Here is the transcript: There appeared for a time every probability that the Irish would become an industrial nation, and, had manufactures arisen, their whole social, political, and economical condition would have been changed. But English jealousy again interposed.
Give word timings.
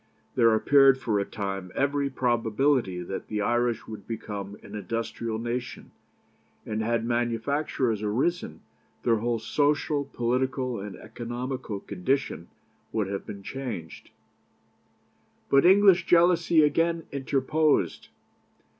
There 0.33 0.55
appeared 0.55 0.97
for 0.97 1.19
a 1.19 1.25
time 1.25 1.71
every 1.75 2.09
probability 2.09 3.03
that 3.03 3.27
the 3.27 3.41
Irish 3.41 3.87
would 3.87 4.07
become 4.07 4.57
an 4.63 4.73
industrial 4.73 5.37
nation, 5.37 5.91
and, 6.65 6.81
had 6.81 7.05
manufactures 7.05 8.01
arisen, 8.01 8.61
their 9.03 9.17
whole 9.17 9.37
social, 9.37 10.05
political, 10.05 10.79
and 10.79 10.95
economical 10.95 11.79
condition 11.81 12.47
would 12.91 13.09
have 13.09 13.27
been 13.27 13.43
changed. 13.43 14.09
But 15.51 15.67
English 15.67 16.07
jealousy 16.07 16.63
again 16.63 17.03
interposed. 17.11 18.07